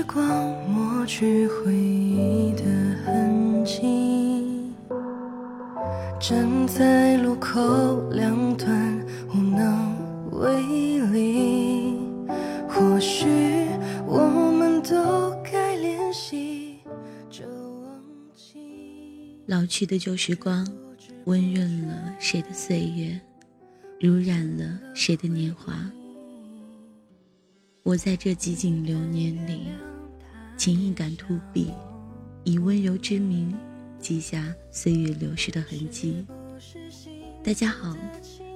[0.00, 0.26] 时光
[0.66, 2.64] 抹去回忆的
[3.04, 4.72] 痕迹，
[6.18, 11.98] 站在路口两端无能为力，
[12.66, 13.26] 或许
[14.06, 14.26] 我
[14.58, 16.78] 们都该练习
[17.28, 18.02] 这忘
[18.34, 19.36] 记。
[19.48, 20.66] 老去的旧时光，
[21.26, 23.20] 温润了谁的岁月，
[24.00, 24.64] 濡染了
[24.94, 25.74] 谁的年华。
[27.90, 29.62] 我在这寂静流年里，
[30.56, 31.74] 情意感秃笔，
[32.44, 33.52] 以温柔之名，
[33.98, 36.24] 记下岁月流逝的痕迹。
[37.42, 37.96] 大家好，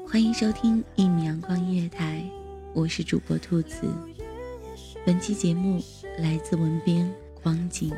[0.07, 2.25] 欢迎收听一米阳光音乐台，
[2.73, 3.81] 我是主播兔子。
[5.05, 5.83] 本期节目
[6.19, 7.93] 来自文编光景。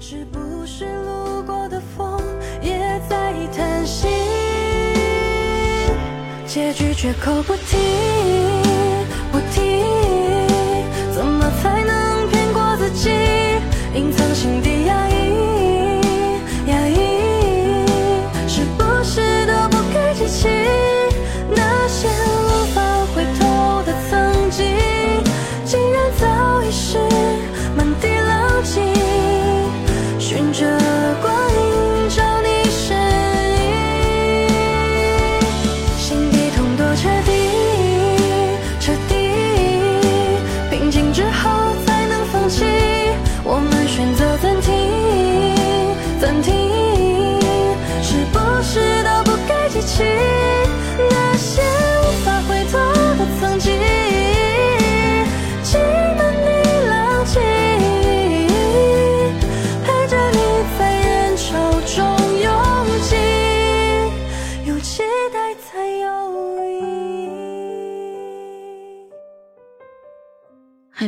[0.00, 2.20] 是不是路过的风
[2.60, 3.69] 也在叹息？
[6.52, 7.76] 结局绝口不提，
[9.30, 9.84] 不提，
[11.14, 13.08] 怎么才能骗过自己？
[13.94, 15.19] 隐藏心底压抑，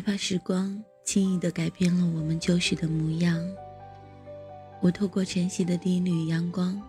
[0.03, 3.41] 怕时光轻易地改变了我们旧时的模样。
[4.81, 6.81] 我透过晨曦的第一缕阳光，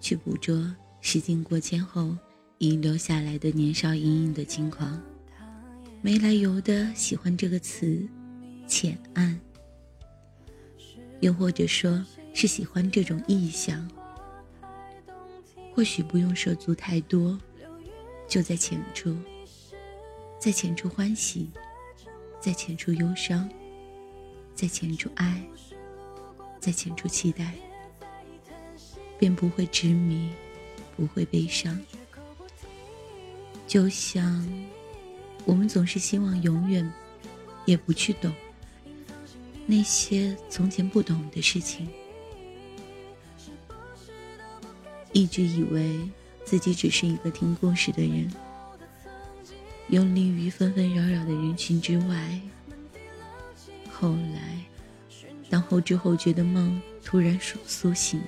[0.00, 2.16] 去捕捉时间过千后
[2.58, 5.00] 遗留下来的年少隐隐的轻狂。
[6.00, 8.06] 没来由的喜欢这个词，
[8.66, 9.38] 浅暗，
[11.20, 13.88] 又或者说是喜欢这种意象。
[15.74, 17.38] 或许不用涉足太多，
[18.28, 19.16] 就在浅处，
[20.38, 21.50] 在浅处欢喜。
[22.42, 23.48] 在浅处忧伤，
[24.52, 25.40] 在浅处爱，
[26.58, 27.54] 在浅处期待，
[29.16, 30.28] 便不会执迷，
[30.96, 31.80] 不会悲伤。
[33.68, 34.44] 就像
[35.44, 36.92] 我们总是希望永远
[37.64, 38.34] 也不去懂
[39.64, 41.88] 那些从前不懂的事情，
[45.12, 45.96] 一直以为
[46.44, 48.28] 自己只是一个听故事的人。
[49.92, 52.40] 游离于纷纷扰扰的人群之外。
[53.92, 54.58] 后来，
[55.50, 58.18] 当后知后觉的梦突然苏苏醒，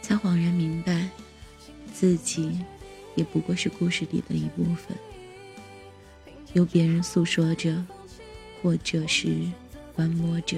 [0.00, 1.10] 才恍然明白，
[1.92, 2.58] 自己
[3.16, 4.96] 也不过是故事里的一部分，
[6.54, 7.84] 由别人诉说着，
[8.62, 9.36] 或者是
[9.94, 10.56] 观摩着，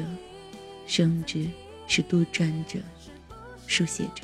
[0.86, 1.44] 甚至
[1.88, 2.78] 是杜撰着、
[3.66, 4.22] 书写着，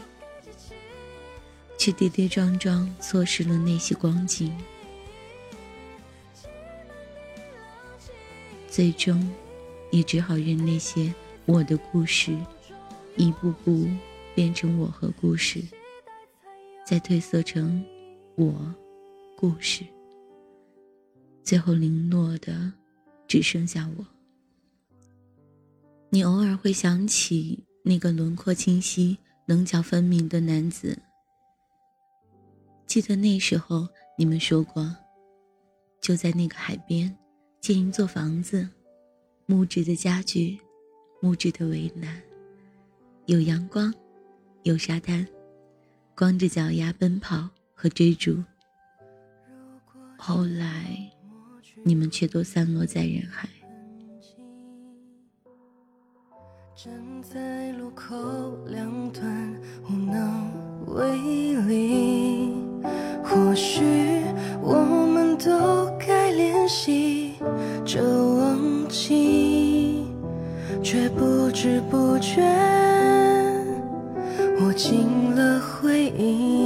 [1.76, 4.56] 却跌跌撞撞错失了那些光景。
[8.74, 9.24] 最终，
[9.92, 11.14] 也只好任那些
[11.46, 12.36] 我的故事，
[13.16, 13.86] 一步步
[14.34, 15.62] 变成我和故事，
[16.84, 17.86] 再褪色成
[18.34, 18.74] 我
[19.36, 19.86] 故事，
[21.44, 22.72] 最后零落的
[23.28, 24.04] 只剩下我。
[26.10, 30.98] 你偶尔会想起那个轮廓清晰、棱角分明的男子，
[32.88, 33.86] 记得那时候
[34.18, 34.92] 你们说过，
[36.00, 37.16] 就在那个海边。
[37.64, 38.68] 建一座房子，
[39.46, 40.58] 木质的家具，
[41.22, 42.20] 木质的围栏，
[43.24, 43.90] 有阳光，
[44.64, 45.26] 有沙滩，
[46.14, 48.36] 光着脚丫奔跑和追逐。
[50.18, 51.10] 后来，
[51.82, 53.48] 你们却都散落在人海。
[56.76, 58.14] 站在路口
[58.66, 59.58] 两端，
[59.88, 62.52] 无能为力。
[63.24, 63.80] 或许
[69.06, 70.06] 心，
[70.82, 72.40] 却不知不觉
[74.62, 75.06] 握紧
[75.36, 76.63] 了回忆。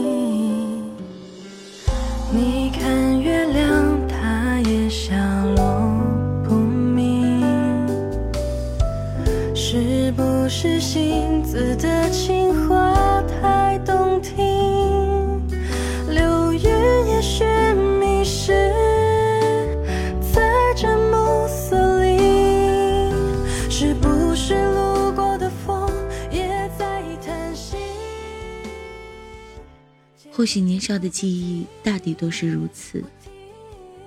[30.39, 33.03] 或许年少的记忆大抵都是如此，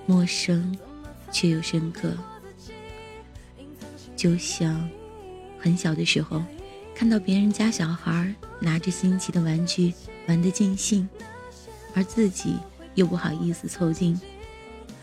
[0.06, 0.74] 陌生
[1.30, 2.16] 却又深刻。
[4.16, 4.88] 就像
[5.58, 6.42] 很小的时候，
[6.94, 9.92] 看到别人家小孩拿着新奇的玩具
[10.26, 11.06] 玩得尽兴，
[11.94, 12.56] 而自己
[12.94, 14.18] 又不好意思凑近；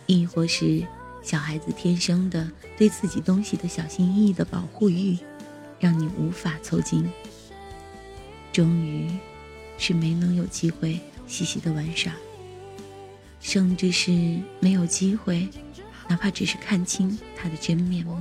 [0.07, 0.83] 亦或是
[1.21, 5.15] 小孩子天生的对自己东西的小心翼翼的保护欲，
[5.79, 7.07] 让你无法凑近。
[8.51, 9.15] 终于，
[9.77, 10.99] 是没能有机会
[11.29, 12.11] 细细的玩耍，
[13.39, 14.11] 甚至是
[14.59, 15.47] 没有机会，
[16.09, 18.17] 哪怕只是看清他的真面目。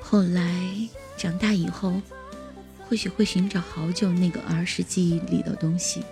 [0.00, 2.00] 后来长大以后，
[2.88, 6.04] 或许会寻找好久那个儿时记忆里的东西，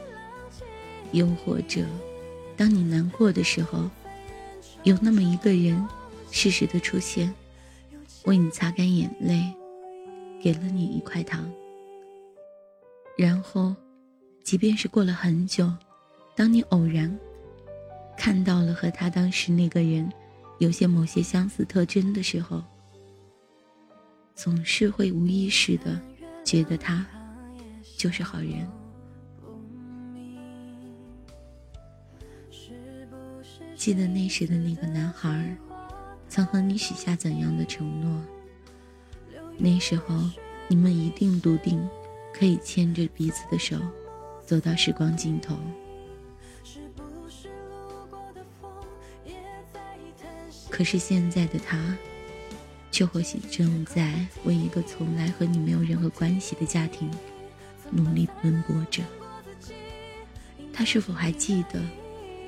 [1.12, 1.86] 又或者，
[2.56, 3.88] 当你难过的时候，
[4.82, 5.88] 有那么一个人
[6.32, 7.32] 适时的出现，
[8.24, 9.54] 为你擦干眼泪，
[10.44, 11.50] 给了你一块糖。
[13.16, 13.74] 然后，
[14.42, 15.72] 即便是过了很久，
[16.36, 17.18] 当你偶然
[18.14, 20.06] 看到了和他当时那个人
[20.58, 22.62] 有些某些相似特征的时候，
[24.34, 25.98] 总是会无意识的
[26.44, 27.06] 觉得他
[27.96, 28.68] 就是好人。
[33.74, 35.56] 记得那时的那个男孩，
[36.28, 38.22] 曾和你许下怎样的承诺？
[39.56, 40.14] 那时候
[40.68, 41.88] 你们一定笃定，
[42.32, 43.76] 可以牵着彼此的手，
[44.44, 45.56] 走到时光尽头。
[50.70, 51.96] 可是现在的他。
[52.90, 57.10] 却或许正在为一个从来和你没有任何关系的家庭
[57.90, 59.02] 努力奔波着。
[60.72, 61.80] 他是否还记得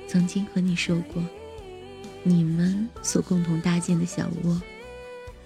[0.07, 1.21] 曾经和你说过，
[2.23, 4.61] 你们所共同搭建的小窝，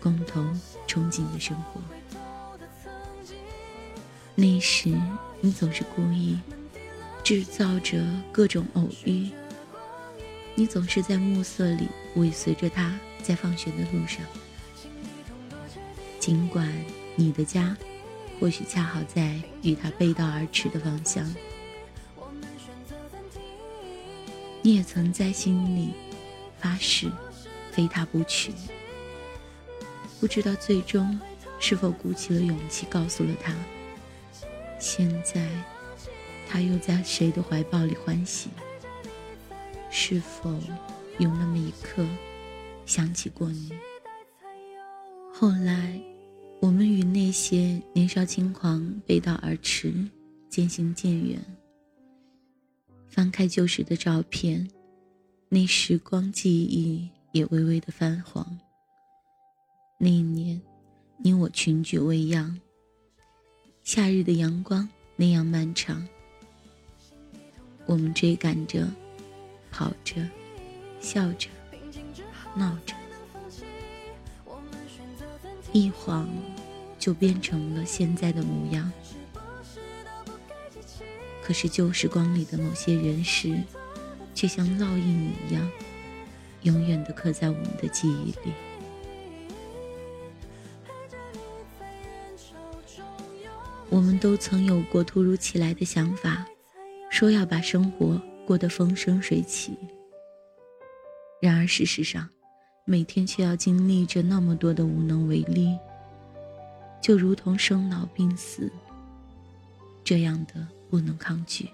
[0.02, 1.80] 共同憧憬的生活？
[4.34, 4.90] 那时
[5.40, 6.40] 你总是故意
[7.24, 9.30] 制造着各种偶遇，
[10.56, 14.22] 你总是在暮色里尾随着他在放学的路上。
[16.20, 16.74] 尽管
[17.16, 17.76] 你的家，
[18.40, 21.32] 或许恰好在与他背道而驰的方向，
[24.62, 25.94] 你也曾在心里
[26.60, 27.12] 发誓
[27.72, 28.52] 非他不娶。
[30.22, 31.20] 不知道最终
[31.60, 33.54] 是否鼓起了勇气告诉了他，
[34.80, 35.50] 现在
[36.48, 38.50] 他又在谁的怀抱里欢喜？
[39.90, 40.52] 是否
[41.18, 42.06] 有那么一刻
[42.86, 43.74] 想起过你？
[45.34, 46.00] 后来。
[46.62, 49.92] 我们与那些年少轻狂背道而驰，
[50.48, 51.44] 渐行渐远。
[53.10, 54.70] 翻开旧时的照片，
[55.50, 58.46] 那时光记忆也微微的泛黄。
[60.04, 60.60] 那一年，
[61.18, 62.60] 你我群聚未央，
[63.84, 66.08] 夏日的阳光那样漫长。
[67.86, 68.88] 我们追赶着，
[69.70, 70.28] 跑着，
[71.00, 71.50] 笑着，
[72.56, 72.96] 闹着。
[75.72, 76.28] 一晃，
[76.98, 78.92] 就变成了现在的模样。
[81.44, 83.56] 可是旧时光里的某些人事，
[84.34, 85.70] 却像烙印一样，
[86.64, 88.52] 永远的刻在我们的记忆里。
[93.92, 96.48] 我们都曾有过突如其来的想法，
[97.10, 99.78] 说要把生活过得风生水起。
[101.42, 102.30] 然而事实上，
[102.86, 105.78] 每天却要经历着那么多的无能为力，
[107.02, 108.72] 就如同生老病死，
[110.06, 111.68] 这样的不能抗拒。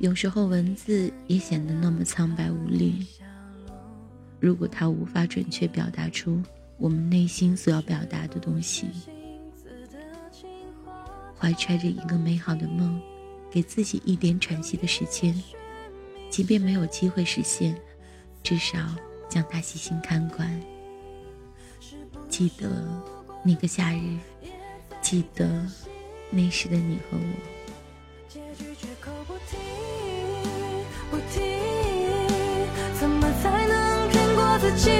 [0.00, 3.06] 有时候文字也显得那么苍白无力。
[4.38, 6.42] 如果它无法准确表达出
[6.76, 8.86] 我们内心所要表达的东西，
[11.42, 13.02] 怀揣着一个美好的梦，
[13.50, 15.34] 给自己一点喘息的时间，
[16.30, 17.76] 即便没有机会实现，
[18.44, 18.78] 至少。
[19.28, 20.60] 将它细心看管，
[22.28, 22.86] 记得
[23.42, 24.18] 那个夏日，
[25.00, 25.66] 记得
[26.28, 27.24] 那时的你和我。
[33.00, 34.90] 怎么才能骗过自己，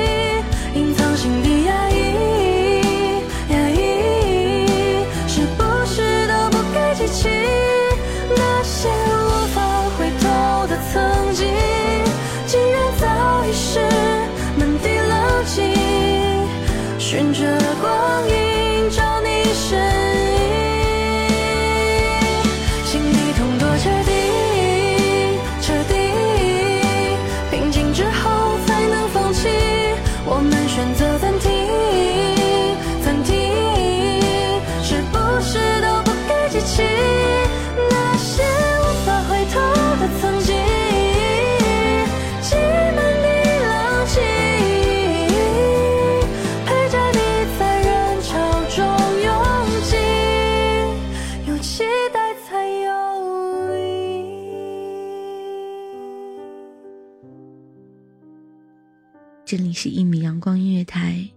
[59.52, 61.28] 这里是一米阳光音乐台，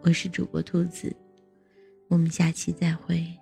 [0.00, 1.14] 我是主播兔子，
[2.08, 3.41] 我们下期再会。